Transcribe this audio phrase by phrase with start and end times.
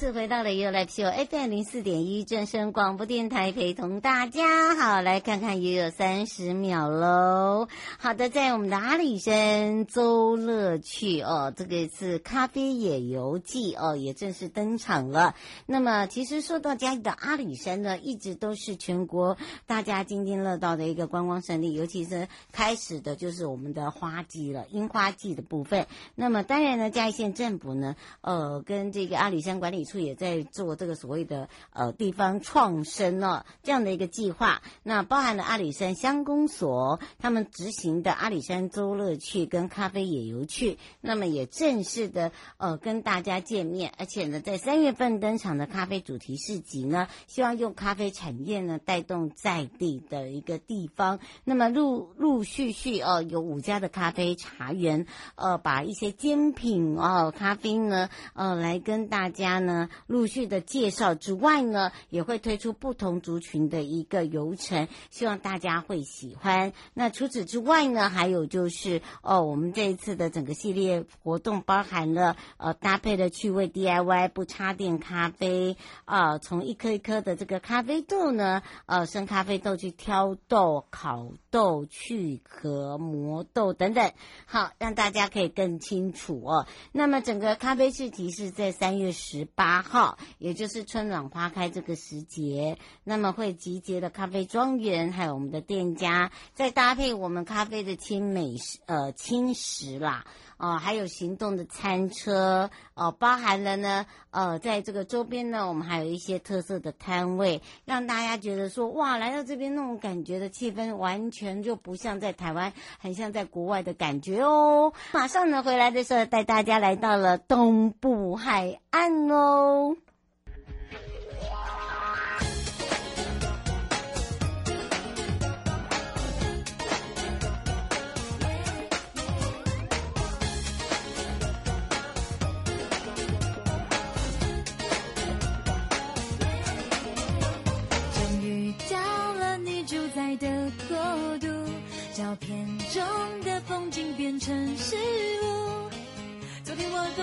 [0.00, 7.68] 次回到了 You Live Show FM 零四点一正声广播电台，陪同大家好，来看看也有三十秒喽。
[7.98, 15.34] 好的，在我们的阿里山周乐趣哦，这个是咖啡野游记哦，也正式登场了。
[15.66, 25.86] 那么，其实说到嘉义的阿里山呢，一直都是全国大家津津乐道的一个观光胜地，尤其是开始的就是我们的花季了，樱花季的部分。
[26.14, 29.50] 那么，当然呢，嘉义县政府呢，呃，跟这个阿里山。
[29.60, 59.50] 管理处也在做这个所谓的呃地方创生哦，这样的一个计划，那包含了阿里山乡公所他们执行的阿里山周乐趣跟咖啡野游趣，那么也正式的呃跟大家见面，而且呢，在三月份登场的咖啡主题市集呢，希望用咖啡产业呢带动在地的一个地方，那么陆陆续续哦有五家的咖啡茶园，呃把一些精品哦咖啡呢呃来跟大家。
[59.60, 66.72] 呢陆续的介绍之外呢，也会推出不同族群的一个游程，希望大家会喜欢。
[66.94, 84.12] 那除此之外呢，还有就是哦，我们这一次的整个系列活动包含了呃搭配的趣味 DIY 不插电咖啡啊，从、一颗一颗的这个咖啡豆呢，呃生咖啡豆去挑豆、烤豆、去壳、磨豆等等，
[84.46, 86.66] 好让大家可以更清楚哦。
[86.92, 89.50] 那么整个咖啡市集是在三月十。
[89.54, 100.24] 八号，也就是春暖花开这个时节，那么会集结的咖啡庄园，还有我们的店家，再搭配我们咖啡的轻美食，呃，轻食啦，
[100.60, 114.92] 呃，还有行动的餐车，哦、包含了呢，呃，在这个周边呢，我们还有一些特色的摊位，让大家觉得说，哇，来到这边那种感觉的气氛，完全就不像在台湾，很像在国外的感觉哦。
[115.12, 119.30] 马上呢，回来的时候带大家来到了东部海岸。
[119.30, 119.96] 哦！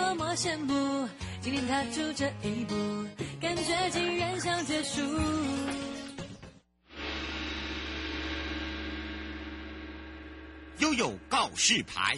[0.07, 1.05] 多么羡慕。
[1.41, 2.73] 今天踏出这一步，
[3.41, 5.01] 感觉竟然想结束。
[10.79, 12.15] 悠悠告示牌，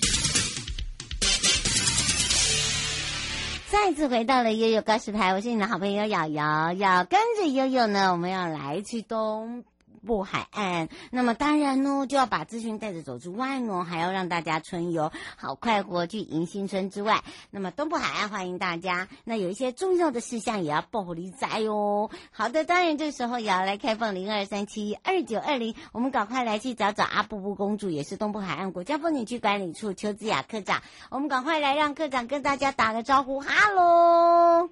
[3.72, 9.64] 再次回到了悠悠告示牌，我是你的好朋友瑶瑶，要跟着悠悠呢，我们要来去东。
[10.00, 19.08] 部海岸，那么当然呢，就要把资讯带着走之外呢，还要让大家春游好快活去迎新春之外，那么东部海岸欢迎大家。
[19.24, 22.10] 那有一些重要的事项也要报你知哦。
[22.32, 34.70] 好的，当然这时候也要来开放零二三七二九二零，我们赶快来去找找阿布布公主，也是东部海岸国家风景区管理处邱子雅科长，我们赶快来让科长跟大家打个招呼，哈喽。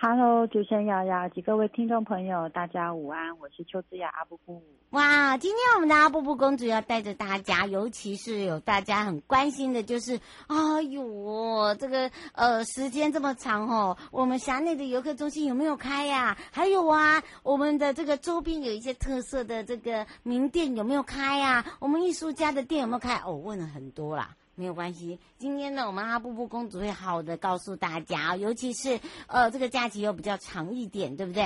[0.00, 4.62] Hello，主持人瑶瑶及各位听众朋友，大家午安，我是邱姿雅阿布布。
[4.90, 16.38] 哇，今天我们的阿布布公主要带着大家，尤其是有大家很关心的，就是，哎呦，这个呃时间这么长哦，我们辖内的游客中心有没有开呀？
[16.52, 21.64] 还有啊，我们的这个周边有一些特色的这个名店有没有开呀？
[21.80, 23.16] 我们艺术家的店有没有开？
[23.26, 24.30] 哦，问了很多啦。
[24.58, 31.44] 没有关系，今天呢，我们阿布布公主会好好的告诉大家，尤其是呃，这个假期又比较长一点，对不对？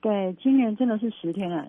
[0.00, 1.68] 对，今年真的是十天了，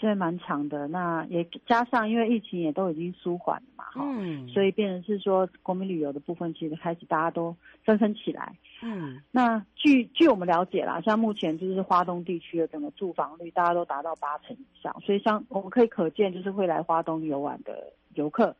[0.00, 0.88] 真的蛮长的。
[0.88, 7.54] 那也加上，因为疫情也都已经舒缓了嘛，哈、嗯，所以变成是说国民旅游的部分，其实开始大家都
[7.84, 8.54] 纷纷起来。
[8.82, 18.56] 嗯，那据据我们了解啦，像目前就是花东地区的整个住房率，大家都达到八成以上，所以像我们可以可见，就是会来花东游玩的游客。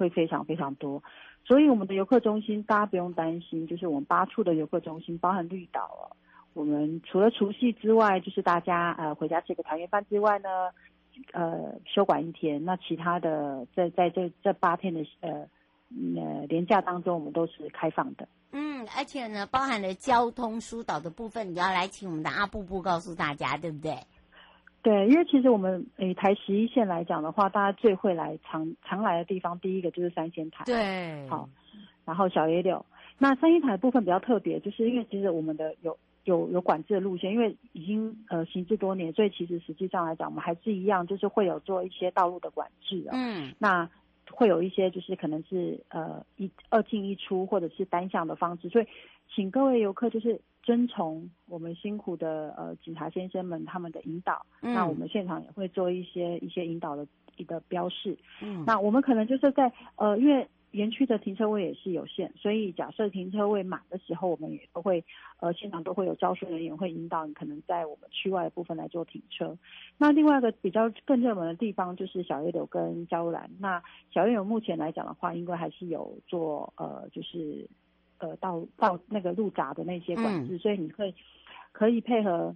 [0.00, 1.02] 会非常非常多，
[1.44, 6.16] 所以我们的游客中心大家不用担心，就是我们八处的游客中心，包含绿岛了。
[6.54, 10.48] 我们除了除夕之外，就是大家呃回家吃个团圆饭之外呢，
[11.34, 12.64] 呃休馆一天。
[12.64, 15.46] 那其他的在在这这八天的呃
[16.16, 18.26] 呃连假当中，我们都是开放的。
[18.52, 23.94] 嗯，而且呢，包含了交通疏导的部分，你要来请我们的阿布布告诉大家，对不对？
[24.82, 30.64] 对，因为其实我们诶台十一线来讲的话，大家最会来常常来的地方，第一个就是三仙台。
[30.64, 31.48] 对，好，
[32.04, 32.84] 然后小野柳。
[33.18, 43.12] 那三仙台的部分比较特别，就是因为其实我们的有有有管制的路线，因为已经呃行之多年，所以其实实际上来讲，我们还是一样，就是会有做一些道路的管制啊。
[43.12, 43.90] 嗯，那
[44.30, 48.86] 会有一些就是可能是呃一二进一出，或者是单向的方式，所以
[49.34, 54.44] 请各位游客就是遵从我们辛苦的呃警察先生们他们的引导。
[54.62, 58.16] 嗯，那我们现场也会做一些一些引导的一个标示。
[58.42, 60.48] 嗯，那我们可能就是在呃因为。
[60.72, 65.04] 园区的停车位也是有限，所以假设停车位满的时候，我们也都会，
[65.40, 69.58] 呃，现场都会有招收人员会引导你，可能在我们区外的部分来做停车。
[69.98, 73.50] 那另外一个比较更热门的地方就是小叶柳跟加路兰。
[73.58, 73.82] 那
[74.12, 77.68] 小叶柳目前来讲的话，应该还是有做，呃，就是，
[78.20, 81.14] 呃，到到那个路闸的那些管制，嗯、所以你会
[81.72, 82.54] 可以配合。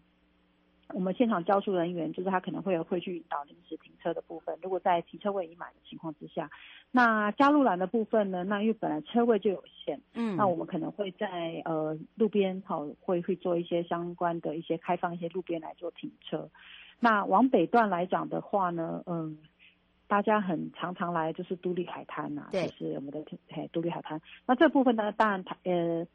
[0.92, 4.56] 我们现场交收人员就是他可能会有会去引导临时停车的部分。
[4.62, 6.50] 如果在停车位已满的情况之下，
[6.90, 8.44] 那加路栏的部分呢？
[8.44, 16.48] 那因为本来车位就有限，嗯，那我们可能会在呃路边好会会做一些相关的一些开放一些路边来做停车。
[17.00, 19.38] 那往北段来讲的话呢，嗯，
[20.06, 24.20] 大家很常常来就是都立海滩啊，对就是我们的嘿都立海滩。
[24.46, 26.06] 那这部分呢，当然呃。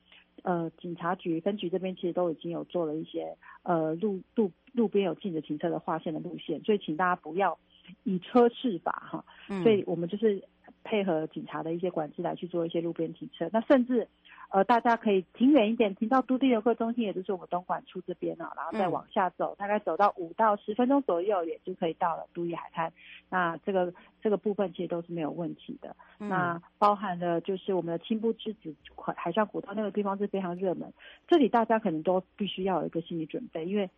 [0.42, 7.60] 呃，警察局分局这边其实都已经有做了一些呃路路路边有禁止停车的划线的路线，所以请大家不要
[8.06, 10.42] 以车试法哈，嗯、所以我们就是
[10.86, 14.08] 配合警察的一些管制来去做一些路边停车，那甚至。
[14.50, 22.92] 呃，大家可以停远一点，停到都地游客中心，也就是我们东莞处这边啊，然后再往下走，嗯、大概走到五到十分钟左右，也就可以到了都历海滩。
[23.30, 25.96] 那这个这个部分其实都是没有问题的。
[26.20, 28.76] 嗯、那包含了就是我们的青布之子
[29.16, 30.92] 海上古道那个地方是非常热门，
[31.28, 33.90] 这里大家可能都必须要有一个心理准备，因为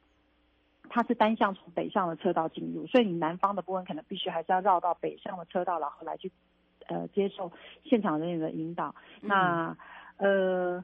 [0.89, 6.29] 它是单向从北上的车道进入，所以你南方的部分可能必须还是要绕到北上的车道，然后来去
[6.87, 7.49] 呃接受
[7.85, 8.93] 现场人员的引导。
[9.21, 9.77] 嗯、那
[10.21, 10.83] 呃，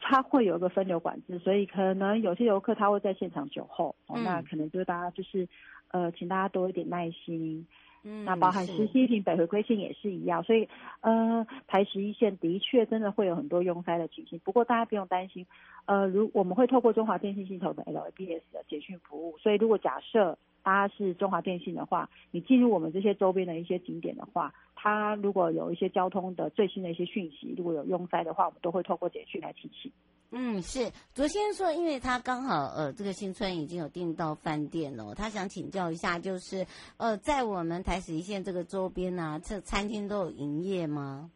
[0.00, 5.48] 它会有一个分流管制，所以可能有些游客他会在现场酒后，哦，那可能就是大家就是，
[5.92, 7.66] 呃，请大家多一点耐心。
[8.04, 10.68] 嗯，那包含十七平北回归线也是一样，所以
[11.00, 15.46] 呃，台十一线的确真的会有很多拥塞的情形，不过大家不用担心，
[15.86, 20.38] 呃，如我们会透过中华电信系统的 LABS 的简讯服务，所以如果假设。
[20.66, 29.92] 它是中华电信的话，你进入我们这些周边的一些景点的话，它如果有一些交通的最新的一些讯息，如果有拥塞的话，我们都会透过简讯来提醒。
[30.32, 30.90] 嗯，是。
[31.14, 36.66] 昨天说，因为他刚好呃，这个新村已经有订到饭店了，他想请教一下，就是
[36.96, 41.30] 呃，在我们台十一线这个周边呢、啊，这餐厅都有营业吗？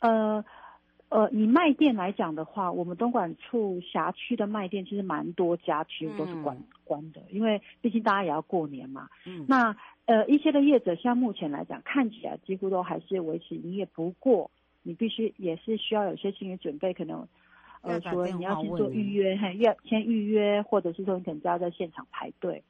[0.00, 0.44] 呃。
[1.10, 9.08] 呃，以卖店来讲的话，我们东莞处辖区的卖店其实蛮多家，其实都是关、嗯、关的，因为毕竟大家也要过年嘛。
[9.26, 9.44] 嗯。
[9.48, 9.76] 那
[10.06, 13.84] 呃，一些的业者，像目前来讲，看起来几乎都还是维持营业。
[13.86, 14.52] 不过，
[14.84, 17.26] 你必须也是需要有些心理准备，可能
[17.82, 22.62] 呃，说你要去做预约，要先预约，或者是说你可能就要在现场排队。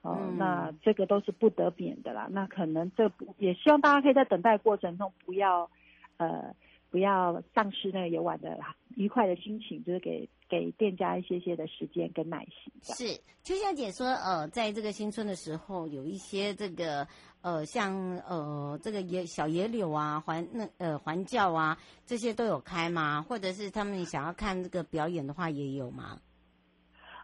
[0.00, 2.26] 哦、那这个都是不得免的啦。
[2.30, 5.68] 那可能这不也希望大家可以在等待过程中不要
[6.16, 6.54] 呃。
[6.92, 8.56] 不要丧失那个游玩的
[8.96, 12.70] 愉快的心情，就是给给店家一些些的时间跟耐心。
[12.82, 17.08] 是，秋香姐说，呃，在这个新春的时候，有一些这个
[17.40, 17.94] 呃，像
[18.28, 23.24] 呃，这个野小野柳啊，环那呃环教啊，这些都有开吗？
[23.26, 26.18] 或者是他们想要看这个表演的话，也有吗？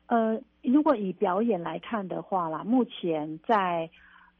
[0.06, 3.90] 呃，如果以表演来看的话啦，目前在。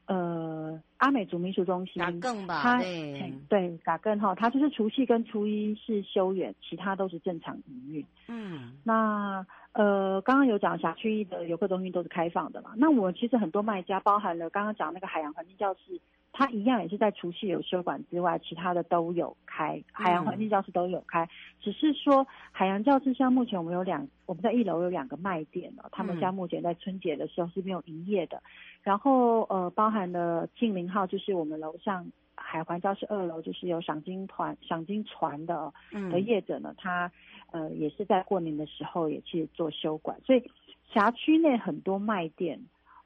[0.09, 8.05] 呃，阿美族民俗中心打，更吧，它对对，打更哈，它就是除夕跟初一是休园，其他都是正常营运。
[8.27, 12.73] 嗯，那呃，刚刚有讲辖区的游客中心都是开放的嘛？
[12.77, 16.01] 那我其实很多卖家，包含了刚刚讲那个海洋环境教室。
[16.39, 21.25] 它一样也是在除夕有休馆之外，其他的都有开，海洋环境教室都有开。
[21.25, 21.29] 嗯、
[21.61, 28.37] 只是说海洋教室像目前我们有两，我们在一楼有两个卖点了，他们家目前在春节的时候是没有营业的。
[28.37, 28.43] 嗯、
[28.85, 35.73] 然后呃，包含了庆林号，就是我们楼上海环教室二楼就是有赏金团、赏金船的
[36.13, 37.11] 的业者呢，他
[37.51, 40.49] 呃也是在过年的时候也去做休馆，所以
[40.95, 42.61] 辖区内很多卖店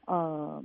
[0.05, 0.63] 呃。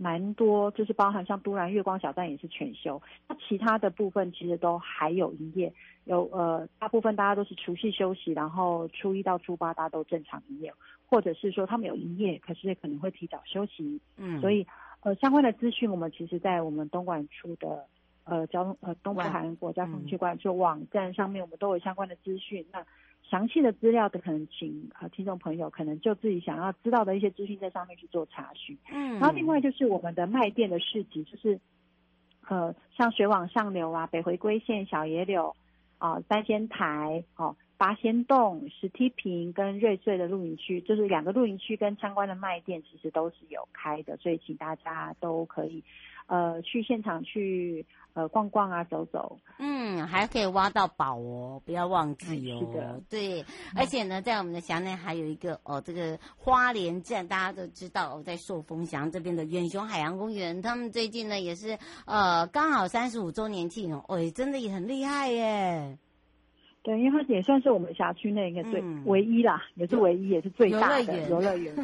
[0.00, 5.72] 蛮多，就是包含像都兰月光小站也是全休，那其他的部分其实都还有营业，
[6.04, 10.72] 有呃大部分大家都是除夕休息，然后初一到初八大家都正常营业，
[11.08, 14.64] 或者是说他们有营业，可是可能会提早休息，嗯，所以
[15.00, 17.84] 呃相关的资讯我们其实在我们东莞出的
[18.22, 22.64] 呃交通呃东部海岸国家风景区管理处网站上面，我们都有相关的资讯。
[22.72, 22.86] 那
[23.30, 28.76] 详细的资料的可能请呃听众朋友可能就自己想要知道的一些资讯在上面去做查询。
[28.90, 31.60] 嗯，然后另外就是我们的卖店的市集，就是
[32.48, 35.54] 呃像水往上流啊、北回归线、小野柳
[35.98, 37.54] 啊、呃、三仙台哦。
[37.78, 45.84] 八仙洞、石梯坪跟瑞穗的露营区，就是两个露营区跟相关的卖店，其实都是有开的，所以请大家都可以，
[46.26, 49.38] 呃，去现场去呃逛逛啊，走走。
[49.60, 52.58] 嗯，还可以挖到宝哦，不要忘记哦。
[52.58, 53.44] 是的，对，
[53.76, 65.96] 而且呢，在我们的辖内还有一个哦，这个花莲站，大家都知道哦，在寿丰乡这边的远雄海洋公园，他们最近呢也是呃刚好三十五周年庆哦，哎，真的也很厉害耶。
[66.82, 71.74] 对，因为它也算是我们辖区内应该最、嗯、唯一啦，也是唯一，也是最大的游乐园。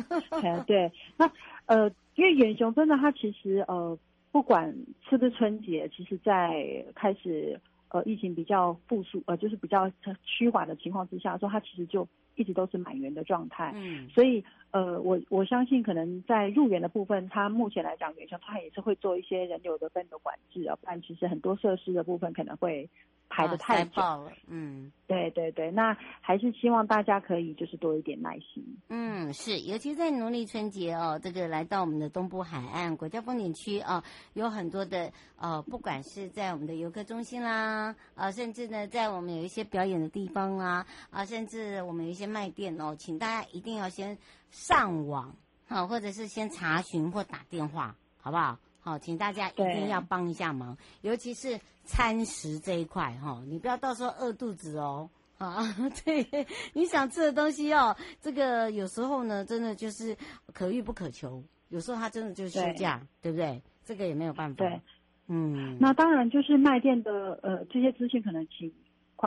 [0.67, 1.31] 对，那
[1.67, 3.99] 呃，因为远雄真的，它其实呃，
[4.33, 4.75] 不管
[5.09, 9.91] 是不是春节，其实在开始呃疫情比较复苏呃，就是比较
[10.25, 13.73] 趋缓的情况之下，说它其实就一直都是满员的状态。
[13.75, 22.89] 嗯，所以呃，我我相信可能在入园的部分，它目前来讲，远雄它也是会做一些人流的分流管制啊，不然其实很多设施的部分可能会。
[23.28, 28.64] 排的太久了，嗯，对对对，那还是希望大家可以就是多一点耐心。
[28.88, 34.04] 嗯，是，尤其在农历春节哦，这个来到我们的东部海岸国家风景区啊，
[34.35, 44.16] 有很多的呃，不管是在我们的游客中心啦，啊，甚至呢，在我们有一些表演的地方啊，啊，甚至我们有一些卖店哦，请大家一定要先
[44.50, 45.35] 上网，
[45.66, 48.59] 好，或者是先查询或打电话，好不好？
[48.85, 55.09] 好，请大家一定要帮一下忙，尤其是餐食这一块哈，你不要到时候饿肚子哦。
[55.38, 55.64] 啊，
[56.05, 60.14] 对，你想吃的东西哦，这个有时候呢，真的就是
[60.53, 63.62] 可遇不可求，有时候他真的就是休假，对，对不对？
[63.87, 64.57] 这个也没有办法。
[64.62, 64.81] 对，
[65.29, 68.71] 嗯，那当然就是卖店的呃这些资讯，可能请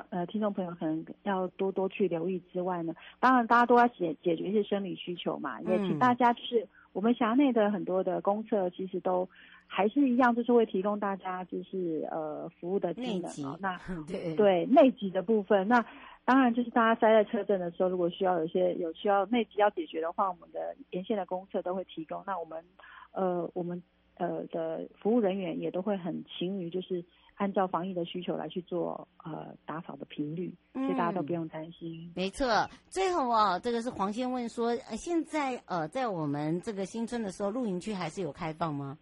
[0.10, 6.68] 呃听众朋友可能要多多去留意之外呢，当然大家都要解解决一些生理需求嘛，也请大家就是。
[6.98, 9.30] 嗯我们辖内的很多的公厕其实都
[9.68, 13.56] 还是一样，就是会提供大家就是呃服务的技能哦。
[13.62, 15.86] 那 对对内急的部分，那
[16.26, 22.24] 当然就是大家塞在车阵的时候，如果需要有些有需要内急要解决的话，我们的沿线的公厕都会提供。
[22.26, 22.66] 那我们
[23.12, 23.84] 呃我们
[24.16, 27.06] 呃的服务人员也都会很勤于就是。
[27.38, 32.04] 按照防疫的需求来去做呃打扫的频率，所以大家都不用担心。
[32.08, 38.98] 嗯、没错，最后哦，这个是黄先问说，呃，现在呃在我们这个新春的时候，露营区还是有开放吗？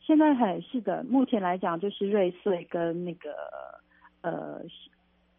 [0.00, 3.30] 现在还是的，目前来讲就是瑞穗跟那个
[4.22, 4.60] 呃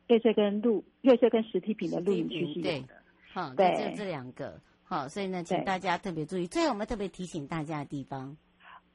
[0.08, 2.96] 瑞穗跟露瑞穗跟实体品的露营区是有的。
[3.34, 4.58] 好，对，就这两个。
[4.86, 6.48] 好，所以呢，请大家特别注意。
[6.48, 8.38] 最后我们特别提醒大家的地方。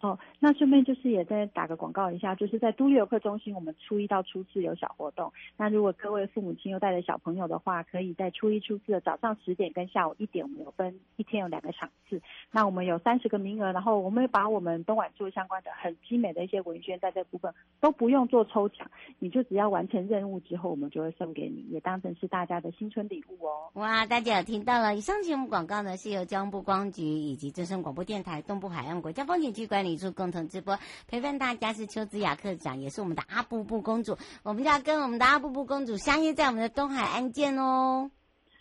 [0.00, 5.32] 哦，那顺便就是也再打个广告一下，就是在都历游客中心，我们初一到初四有小活动。
[5.56, 12.22] 那如果各位父母亲又带着小朋友的话，可以在初一、初四的早上十点跟下午一点，我们有分一天有两个场次。
[12.52, 18.88] 那我们有三十个名额，然后我们把我们东莞做相关的很精美的一些文宣，在这部分都不用做抽奖，
[19.18, 23.70] 你就只要完成任务之后，我们就会送给你，也当成是大家的新春礼物哦。
[23.74, 24.94] 哇，大家有听到了？
[24.94, 34.18] 以上节目广告呢，是由交通部光局以及正声广播电台东部海岸国家风景区管理处共同直播，陪伴大家是邱子雅课长，也是我们的阿布布公主。
[34.42, 38.10] 我们要跟我们的阿布布公主相约在我们的东海岸见哦。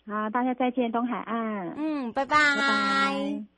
[0.06, 1.74] 好，大家再见，东海岸。
[1.76, 2.36] 嗯，拜拜。
[2.36, 3.57] 拜拜。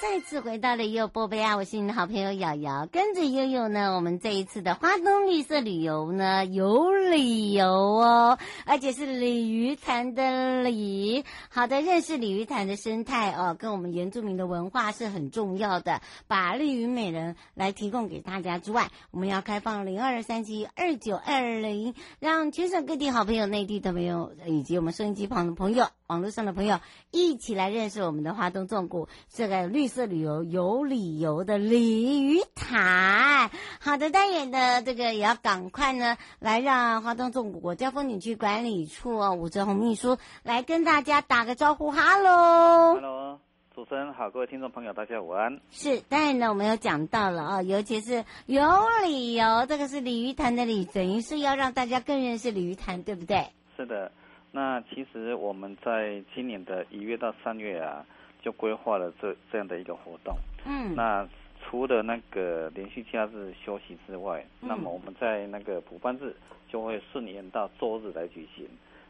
[0.00, 11.22] 再次回到了悠悠波贝啊，我是你的好朋友瑶瑶，跟着悠悠呢，我们这一次的花东绿色旅游呢，有理由哦，而且是鲤鱼潭的鲤。
[11.50, 16.00] 好的，认识鲤鱼潭的生态哦，跟我们原住民的文化是很重要的。
[16.26, 26.80] 把绿鱼美人来提供给大家之外，我们要开放零二三七二九二零，让全省各地好朋友、内地的朋友以及我们收音机旁的朋友、网络上的朋友
[27.10, 29.99] 一起来认识我们的花东纵谷这个绿色。
[30.06, 33.50] 旅游有理由的鲤鱼潭。
[33.80, 43.38] 好的，单元的这个也要赶快呢，来让华东纵谷国家风景区管理处哦，吴哲宏秘书来跟大家打个招呼，哈喽，哈喽，
[43.74, 45.60] 主持人好，各位听众朋友，大家午安。
[45.70, 48.62] 是，当然呢，我们有讲到了啊，尤其是有
[49.04, 53.46] 理由，这个是鲤鱼潭的鲤，等于是要让大家更认识鲤鱼潭，对不对？
[53.76, 54.12] 是的。
[54.52, 58.04] 那其实我们在今年的一月到三月啊，
[58.40, 60.36] 就规划了这这样的一个活动。
[60.64, 60.94] 嗯。
[60.94, 61.28] 那
[61.62, 66.34] 除了那个连续假日休息之外，嗯、那么我们在那个补班日
[66.68, 68.66] 就会顺延到周日来举行。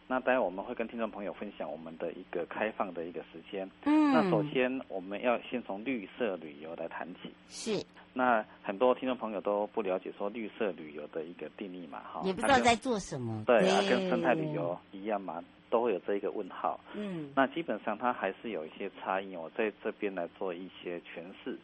[0.09, 3.71] 那待会我们会跟听众朋友分享我们的一个开放的一个时间。
[3.85, 4.13] 嗯。
[4.13, 7.33] 那首先我们要先从绿色旅游来谈起。
[7.49, 7.85] 是。
[8.13, 13.45] 那很多听众朋友都不了解说绿色旅游的一个定义嘛，哈，也不知道在做什么。
[13.47, 16.81] 对啊，跟生态旅游一样嘛，都会有这一个问号。
[16.95, 21.57] 嗯，那基本上它还是有一些差异，我在这边来做一些诠释。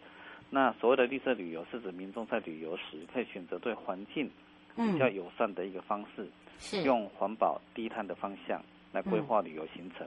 [0.48, 4.30] 那所谓的绿色旅游是指民众在旅游时可以选择对环境
[4.76, 6.28] 比较友善的一个方式，
[6.60, 8.62] 是用环保低碳的方向
[8.92, 10.06] 来规划旅游行程。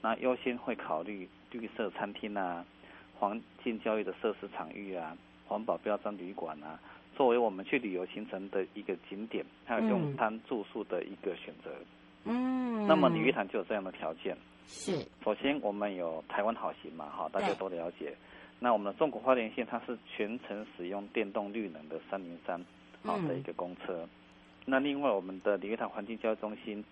[0.00, 2.64] 那优先会考虑绿色餐厅啊，
[3.18, 5.16] 环境教育的设施场域啊。
[5.52, 6.80] 环保标章旅馆啊，
[7.14, 11.70] 作为我们去旅游行程的一个景点，还有用餐住宿的一个选择。
[12.24, 14.34] 嗯，那么鲤鱼潭就有这样的条件。
[14.66, 18.14] 是，首先我们有台湾好行嘛，哈，大家都了解。
[18.58, 22.58] 那我们的纵谷花莲线，它是全程使用电动绿能的三零三
[23.02, 24.04] 好的一个公车。
[24.04, 24.08] 嗯、
[24.64, 26.82] 那另外我们的鲤鱼潭环境教育中心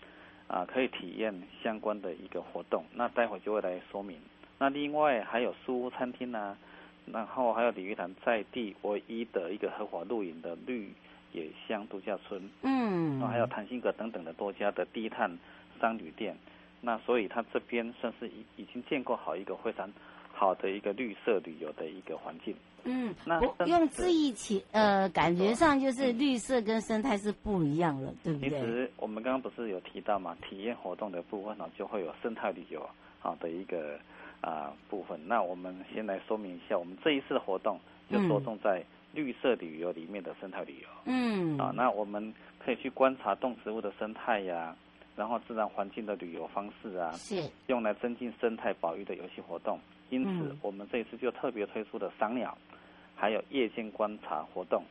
[0.49, 2.85] 啊，可以体验相关的一个活动。
[2.93, 4.19] 那待会就会来说明。
[4.59, 6.59] 那另外还有书屋餐厅啊。
[7.07, 10.93] 然后还有鲤鱼潭在地唯一的一个合法露营的绿
[11.33, 15.31] 野乡度假村，嗯，然后还有潭心阁等等的多家的低碳
[15.81, 16.37] 商旅店，
[16.81, 19.93] 那所以它这边算是已已经建构好一个非常
[20.33, 22.55] 好的一个绿色旅游的一个环境。
[22.85, 28.51] 嗯，那用字义起，呃，感觉上就是绿色跟生态是不一样了，对不对？
[28.51, 33.99] 其实我们刚刚不是有提到嘛，体验活动的部分呢，就会有生态旅游好的一个。
[34.41, 35.21] 啊，部分。
[35.27, 37.79] 那我们先来说明一下，我们这一次的活动
[38.11, 40.89] 就着重在绿色旅游里面的生态旅游。
[41.05, 41.59] 嗯。
[41.59, 44.77] 啊，那我们可以去观察动植物的生态呀、啊，
[45.17, 49.79] 然后自然环境的旅游方式啊，是用来增进生态保育的游戏活动。
[50.09, 52.57] 因此，我们这一次就特别推出了赏鸟，
[53.15, 54.83] 还有夜间观察活动。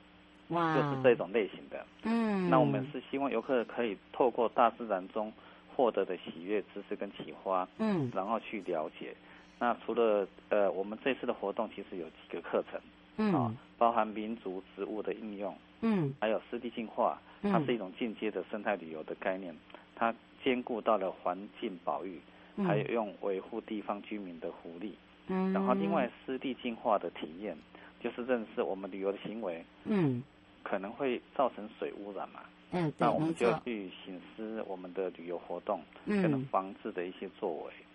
[0.49, 0.75] 哇。
[0.75, 1.85] 就是这种类型的。
[2.03, 2.49] 嗯。
[2.49, 5.33] 那我们是希望游客可以透过大自然中
[5.75, 9.15] 获得的喜悦、知识跟启发，嗯，然后去了解。
[9.59, 12.79] 那除了呃，我们这次的活动其实有几个课程，
[13.17, 19.53] 嗯，啊，包含民族植物的应用，嗯，还有湿地净化，它是一种进阶的生态旅游的概念，
[19.95, 22.21] 它兼顾到了环境保育，
[22.65, 27.57] 还有用维护地方居民的福利，嗯，然后另外湿地净化的体验，
[27.99, 30.23] 就是认识我们旅游的行为，嗯，
[30.63, 32.39] 可能会造成水污染嘛，
[32.71, 37.73] 嗯，那我们就去醒思我们的旅游活动可能防治的一些作为。
[37.73, 37.85] 嗯，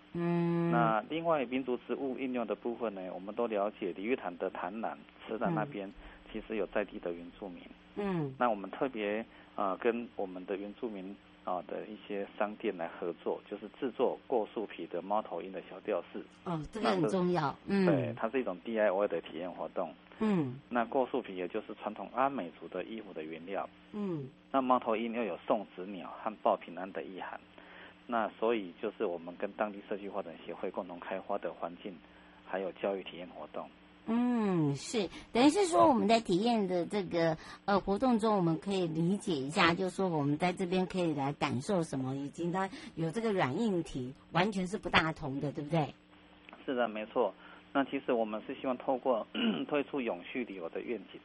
[0.71, 4.97] 那另外民族植物应用的部分呢，我们都了解鲤鱼潭的潭南、
[5.27, 5.91] 池南那边，
[6.31, 7.61] 其实有在地的原住民。
[7.97, 9.19] 嗯，那我们特别
[9.55, 16.23] 啊、呃、跟我们的原住民啊、呃、的一些商店来合作，就是制作过树皮的猫头鹰的小吊饰。
[16.43, 17.55] 哦，这个很重要。
[17.67, 19.93] 嗯，对，它是一种 DIY 的体验活动。
[20.19, 23.69] 嗯，那过树皮也就是传统阿美族的衣服的原料。
[23.93, 27.39] 嗯，那猫头鹰又有送子鸟和报平安的意涵。
[28.07, 31.95] 那所以就是我们跟当地社区发展协会共同开发的环境，
[32.45, 33.67] 还有教育体验活动。
[34.05, 45.91] 嗯，是，等于是说我们在体验的这个呃活动中，我们可以理解一下，就是说我们在这边可以来感受什么，以及它有这个软硬体，完全是不大同的，对不对？
[46.63, 47.33] 是的，没错。
[47.73, 49.25] 那其实我们是希望透过
[49.67, 51.19] 推出永续旅游的愿景，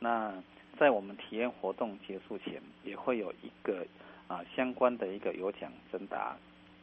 [0.00, 0.34] 那
[0.76, 3.86] 在我们体验活动结束前，也会有一个。
[4.28, 6.36] 啊，相关的一个有奖征答，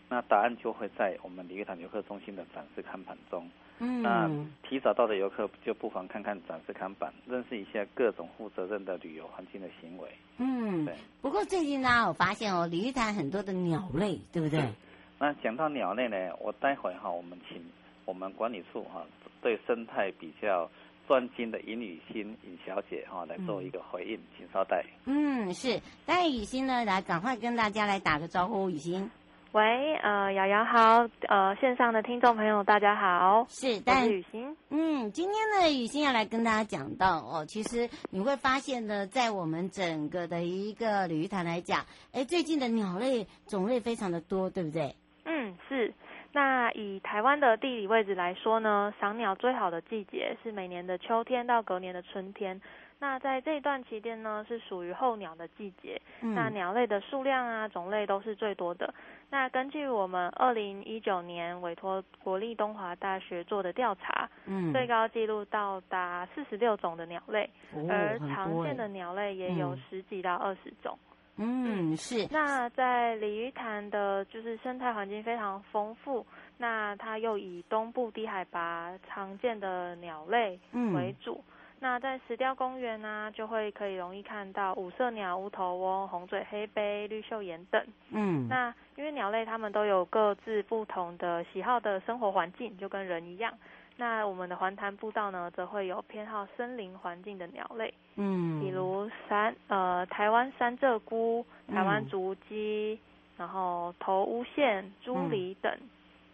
[0.10, 3.50] 那答案就会在我们鲤鱼潭游客中心的展示看板中。
[3.80, 4.30] 嗯，那
[4.68, 10.10] 提早到的游客就不妨看看展示看板，认识一下各种负责任的旅游环境的行为。
[10.38, 10.96] 嗯，对。
[11.22, 14.62] 不过最近呢，我发现哦，鲤鱼潭很多的鸟类，对不对？
[15.20, 17.64] 那讲到鸟类呢，我待会哈，我们请
[18.06, 19.06] 我们管理处哈
[19.42, 20.70] 对生态比较
[21.08, 24.84] 专精的尹雨欣尹小姐哈、哦、来做一个回应，请稍待。
[25.06, 29.10] 嗯，是，但雨欣呢来赶快跟大家来打个招呼，雨欣。
[29.52, 44.94] 喂，呃，瑶瑶好，呃，线上的听众朋友大家好，是，但是雨欣，嗯，今天呢，雨欣要来跟大家讲到哦，其实你会发现呢，在我们整个的一个鲤鱼潭来讲，哎，最近的鸟类种类非常的多，对不对？
[45.24, 45.94] 嗯，是。
[46.36, 52.60] 那以台湾的地理位置来说呢，赏鸟最好的季节是每年的秋天到隔年的春天。
[53.00, 56.02] 那在这一段期间呢，是属于候鸟的季节。
[56.20, 58.94] 嗯、那鸟类的数量啊，种类都是最多的。
[59.30, 71.00] 那根据我们二零一九年委托国立东华大学做的调查，嗯，最高纪录到达四十六种的鸟类，哦、而常见的鸟类也有十几到二十种。
[71.00, 72.28] 嗯，嗯是。
[72.32, 76.26] 那在鲤鱼潭的，就是生态环境非常丰富。
[76.58, 80.60] 那它又以东部低海拔常见的鸟类
[80.94, 81.44] 为主。
[81.48, 87.86] 嗯那在石雕公园呢、啊，就会可以容易看到五色鸟、乌头翁、红嘴黑背、绿袖眼等。
[88.12, 93.54] 嗯，那因为鸟类它们都有各自不同的喜好的生活环境，就跟人一样。
[93.98, 97.94] 那我们的环潭步道呢，则会有偏好森林环境的鸟类。
[98.16, 103.00] 嗯，比如山呃台湾三鷓鸪、台湾竹鸡，
[103.38, 105.90] 然后头乌线、朱鹂等、嗯、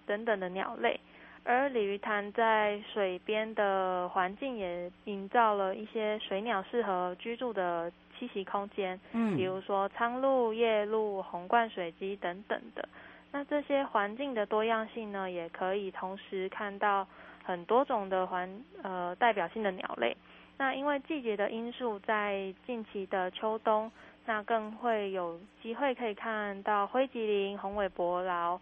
[0.08, 1.00] 等等的鸟类。
[1.43, 12.88] 而鲤鱼潭在水边的环境也营造了一些水鸟适合居住的栖息空间，嗯，比如说苍鹭、夜鹭、红冠水鸡等等的。
[13.32, 17.08] 那这些环境的多样性呢，也可以同时看到
[17.43, 20.15] 很多种的环呃代表性的鸟类。
[20.58, 23.91] 那因为季节的因素，在近期的秋冬，
[24.25, 28.60] 那更会有机会可以看到灰吉林、红尾伯劳。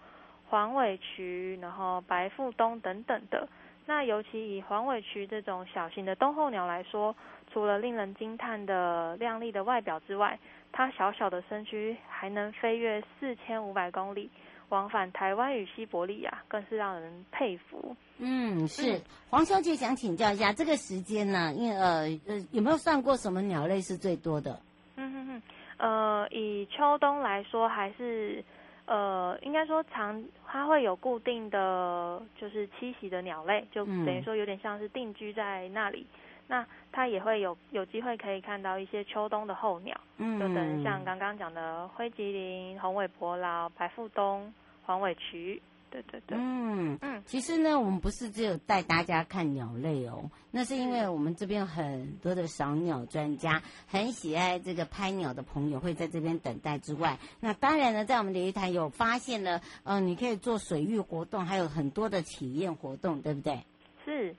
[0.51, 3.47] 黄尾鴝，然后白腹鶇等等的。
[3.85, 7.15] 那尤其以黄尾鴝这种小型的冬候鸟来说，
[7.53, 10.39] 除了令人惊叹的亮丽的外表之外，
[10.71, 14.31] 它小小的身躯还能飞越四千五百公里，
[14.69, 17.95] 往返台湾与西伯利亚，更是让人佩服。
[18.17, 18.97] 嗯，是。
[18.97, 24.60] 嗯、黄小姐想请教一下，这个时间呢，因为呃呃，有没有算过什么鸟类是最多的？
[24.95, 25.41] 嗯哼哼，
[25.77, 28.43] 呃，以秋冬来说，还是。
[28.91, 36.08] 呃，应该说长，它会有固定的就是栖息的鸟类，就等于说有点像是定居在那里。
[36.12, 36.19] 嗯、
[36.51, 44.41] 那它也会有有机会可以看到一些秋冬的候鸟，嗯，就等于像刚刚讲的灰吉林、红尾伯劳、白腹鶇、
[44.83, 45.62] 黄尾鴝。
[45.91, 63.65] 对对对，嗯嗯，其实呢，我们不是只有带大家看鸟类哦，那是因为我们这边很多的赏鸟专家，很喜爱这个拍鸟的朋友会在这边等待之外，那当然呢，在我们鲤鱼潭有发现了，嗯、呃，你可以做水域活动，还有很多的体验活动，对不对？
[64.05, 64.35] 是，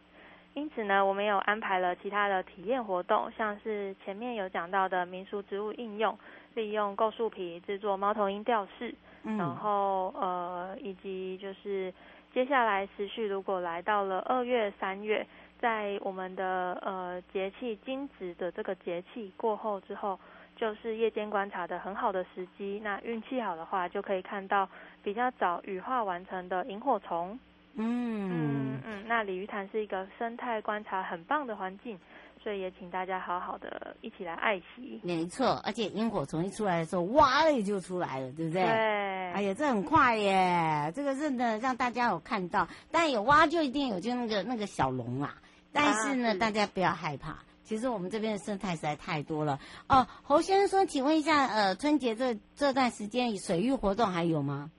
[0.55, 6.19] 因此呢，我们有安排了其他的体验活动，像是前面有讲到的民俗植物应用，
[6.55, 8.95] 利用构树皮制作猫头鹰吊饰。
[9.23, 11.93] 嗯、然后呃，以及就是
[12.33, 15.27] 接下来持续，如果来到了二月、三月，
[15.61, 20.19] 在我们的呃节气惊蛰的这个节气过后之后，
[20.57, 22.81] 就是夜间观察的很好的时机。
[22.83, 24.67] 那运气好的话，就可以看到
[25.03, 27.39] 比较早羽化完成的萤火虫。
[27.75, 31.99] 嗯嗯嗯，那鲤鱼潭是一个生态观察很棒的环境。
[32.43, 34.99] 所以也请大家好好的一起来爱惜。
[35.03, 38.63] 没错，而且萤火虫一出来的时候，哇嘞就出来了，对不对？
[38.63, 38.73] 对。
[38.73, 40.91] 哎呀，这很快耶！
[40.97, 45.35] 这个真的让大家有看到，但有蛙就一定有就那个那个小龙啦。
[45.71, 49.61] 但是呢，啊、大家不要害怕，其实我们这边的生态实在太多了。
[49.87, 54.71] 哦，侯先生说，请问一下，呃，春节这这段时间水域活动还有吗？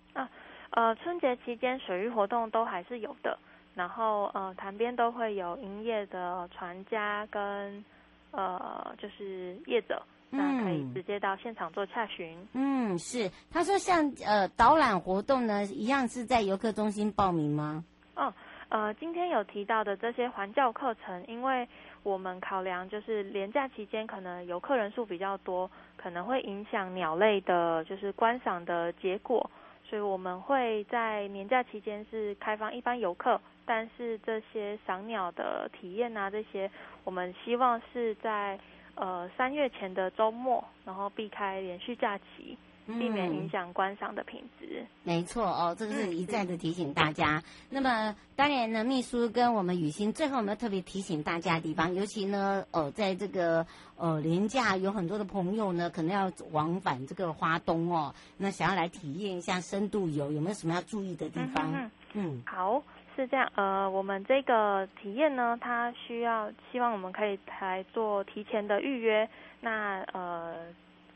[0.72, 3.38] 啊，呃，春节期间水域活动都还是有的。
[3.74, 7.86] 然后呃，潭边都会有营业的船家跟
[8.32, 12.38] 呃，就是业者，那可以直接到现场做洽询。
[12.52, 13.32] 嗯，是。
[13.50, 17.82] 他说像呃导览活动呢，一样是在游客中心报名吗？
[18.16, 18.34] 哦，
[18.68, 21.66] 呃，今天有提到的这些环教课程，因为
[22.04, 29.50] 我们考量就是连假期间可能游客人数比较多，可能会影响鸟类的，就是观赏的结果。
[29.91, 36.71] 所以我们会在年假期间是开放一般游客，但是这些赏鸟的体验啊，这些
[37.04, 38.58] 我们希望是在
[38.95, 42.58] 呃三月前的周末，然后避开连续假期。
[42.88, 44.86] 避免影响观赏的品质。
[45.04, 47.38] 没错哦，这个是一再的提醒大家。
[47.38, 53.65] 嗯、那么当然呢，秘书跟我们雨欣最后我们要特别提醒大家的地方，尤其呢，呃，在这个
[53.98, 61.72] 呃连假有很多的朋友呢，可能要往返这个花东哦，那想要来体验一下深度游，有没有什么要注意的地方？
[61.74, 62.84] 嗯，嗯，嗯好。
[63.13, 70.56] 是这样，呃，我们这个体验呢，它需要希望我们可以来做提前的预约，那呃，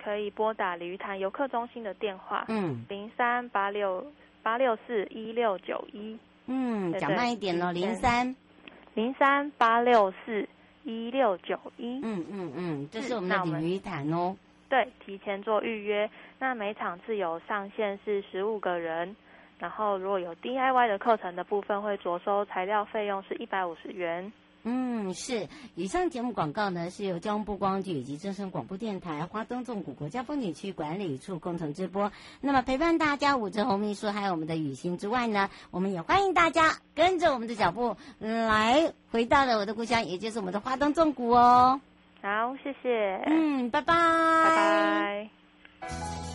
[0.05, 4.05] 可以拨打鲤鱼潭游客中心的电话，嗯，零三八六
[4.43, 6.15] 八六四一六九一，
[6.45, 8.35] 嗯，讲慢一点哦，零三
[8.93, 10.47] 零三八六四
[10.83, 14.37] 一六九一，嗯嗯嗯，这是我们的鲤鱼潭哦，
[14.69, 19.15] 对，提前做预约，那每场自由上限是十五个人。
[19.57, 24.31] 然后，如果有 DIY 的课程的部分，会着收材料费用是一百五十元。
[24.67, 25.47] 嗯，是。
[25.75, 32.11] 以上节目广告呢，是由交通部观光局以及正声广播电台花东纵谷国家风景区管理处共同直播。
[32.41, 41.79] 那么陪伴大家，武志红秘书还有我们的雨欣之外呢，我们也欢迎大家跟着我们的脚步来回到了我的故乡，也就是我们的花东纵谷哦。
[42.23, 43.21] 好，谢谢。
[43.27, 43.93] 嗯，拜拜。
[43.93, 45.29] 拜
[45.81, 46.34] 拜。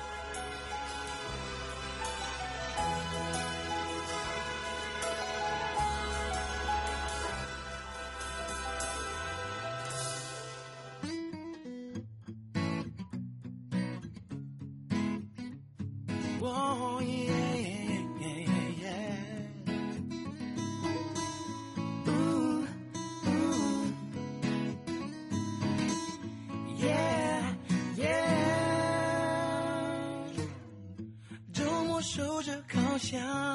[33.11, 33.50] 想。